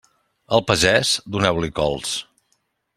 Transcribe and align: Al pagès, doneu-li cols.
Al 0.57 0.63
pagès, 0.71 1.13
doneu-li 1.37 1.73
cols. 1.83 2.19